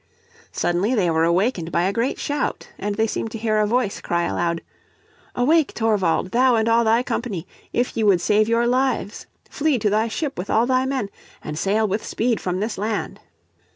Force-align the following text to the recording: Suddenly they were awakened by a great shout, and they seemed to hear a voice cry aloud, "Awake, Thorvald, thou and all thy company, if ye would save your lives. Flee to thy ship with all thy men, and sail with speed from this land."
Suddenly 0.51 0.95
they 0.95 1.11
were 1.11 1.25
awakened 1.25 1.71
by 1.71 1.83
a 1.83 1.93
great 1.93 2.17
shout, 2.17 2.69
and 2.79 2.95
they 2.95 3.05
seemed 3.05 3.29
to 3.33 3.37
hear 3.37 3.57
a 3.59 3.67
voice 3.67 4.01
cry 4.01 4.23
aloud, 4.23 4.63
"Awake, 5.35 5.73
Thorvald, 5.75 6.31
thou 6.31 6.55
and 6.55 6.67
all 6.67 6.83
thy 6.83 7.03
company, 7.03 7.45
if 7.71 7.95
ye 7.95 8.03
would 8.03 8.19
save 8.19 8.49
your 8.49 8.65
lives. 8.65 9.27
Flee 9.47 9.77
to 9.77 9.91
thy 9.91 10.07
ship 10.07 10.39
with 10.39 10.49
all 10.49 10.65
thy 10.65 10.87
men, 10.87 11.11
and 11.43 11.55
sail 11.55 11.87
with 11.87 12.03
speed 12.03 12.41
from 12.41 12.59
this 12.61 12.79
land." 12.79 13.19